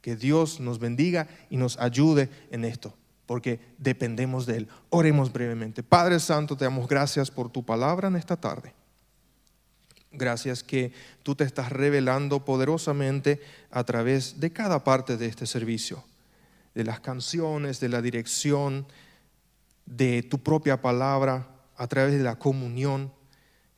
[0.03, 2.95] Que Dios nos bendiga y nos ayude en esto,
[3.25, 4.69] porque dependemos de Él.
[4.91, 5.83] Oremos brevemente.
[5.83, 8.75] Padre Santo, te damos gracias por tu palabra en esta tarde.
[10.11, 10.93] Gracias que
[11.23, 13.41] tú te estás revelando poderosamente
[13.71, 16.05] a través de cada parte de este servicio,
[16.75, 18.87] de las canciones, de la dirección,
[19.87, 23.11] de tu propia palabra, a través de la comunión.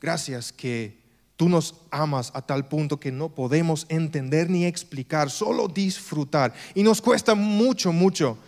[0.01, 1.03] Gracias que
[1.37, 6.55] tú nos amas a tal punto que no podemos entender ni explicar, solo disfrutar.
[6.74, 8.39] Y nos cuesta mucho, mucho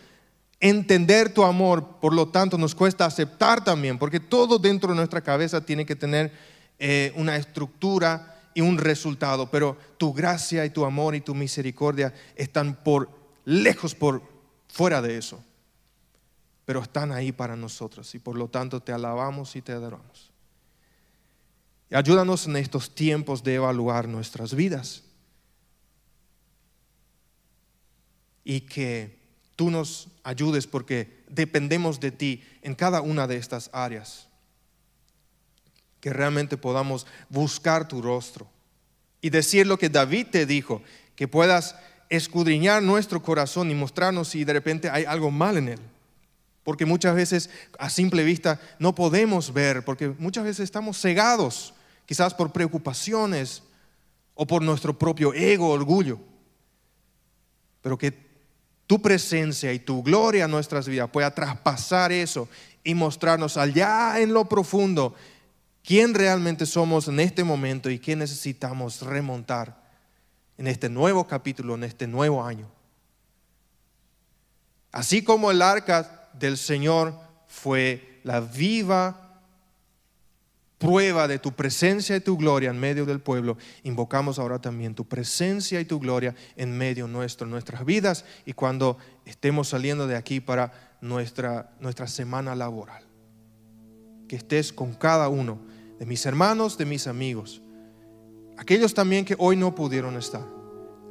[0.61, 5.21] entender tu amor, por lo tanto nos cuesta aceptar también, porque todo dentro de nuestra
[5.21, 6.33] cabeza tiene que tener
[6.79, 12.15] eh, una estructura y un resultado, pero tu gracia y tu amor y tu misericordia
[12.37, 13.11] están por
[13.45, 14.23] lejos, por
[14.69, 15.43] fuera de eso
[16.67, 20.33] pero están ahí para nosotros y por lo tanto te alabamos y te adoramos.
[21.91, 25.03] Ayúdanos en estos tiempos de evaluar nuestras vidas.
[28.45, 29.19] Y que
[29.55, 34.29] tú nos ayudes porque dependemos de ti en cada una de estas áreas.
[36.01, 38.49] Que realmente podamos buscar tu rostro
[39.21, 40.83] y decir lo que David te dijo,
[41.17, 41.75] que puedas
[42.09, 45.81] escudriñar nuestro corazón y mostrarnos si de repente hay algo mal en él.
[46.63, 51.75] Porque muchas veces a simple vista no podemos ver, porque muchas veces estamos cegados,
[52.07, 53.63] quizás por preocupaciones
[54.35, 56.19] o por nuestro propio ego, orgullo.
[57.83, 58.27] Pero que
[58.87, 62.49] tu presencia y tu gloria en nuestras vidas pueda traspasar eso
[62.85, 65.15] y mostrarnos allá en lo profundo
[65.83, 69.85] quién realmente somos en este momento y qué necesitamos remontar
[70.59, 72.69] en este nuevo capítulo, en este nuevo año.
[74.93, 77.15] Así como el arca del Señor
[77.49, 79.26] fue la viva
[80.79, 85.07] prueba de tu presencia y tu gloria en medio del pueblo, invocamos ahora también tu
[85.07, 90.41] presencia y tu gloria en medio nuestro, nuestras vidas y cuando estemos saliendo de aquí
[90.41, 93.03] para nuestra, nuestra semana laboral.
[94.29, 95.61] Que estés con cada uno
[95.99, 97.63] de mis hermanos, de mis amigos,
[98.59, 100.47] aquellos también que hoy no pudieron estar,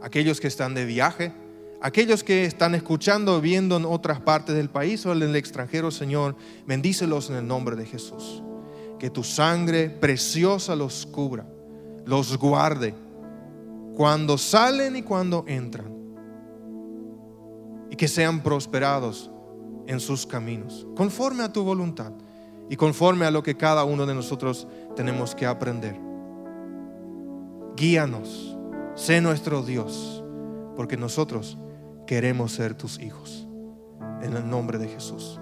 [0.01, 1.33] aquellos que están de viaje,
[1.81, 6.35] Aquellos que están escuchando, viendo en otras partes del país o en el extranjero, Señor,
[6.65, 8.41] bendícelos en el nombre de Jesús.
[8.99, 11.45] Que tu sangre preciosa los cubra,
[12.05, 12.93] los guarde,
[13.95, 15.93] cuando salen y cuando entran.
[17.89, 19.29] Y que sean prosperados
[19.87, 22.11] en sus caminos, conforme a tu voluntad
[22.69, 25.99] y conforme a lo que cada uno de nosotros tenemos que aprender.
[27.75, 28.57] Guíanos,
[28.95, 30.23] sé nuestro Dios,
[30.75, 31.57] porque nosotros
[32.07, 33.47] queremos ser tus hijos.
[34.21, 35.39] En el nombre de Jesús.